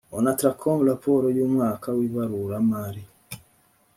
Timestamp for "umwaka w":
1.47-1.99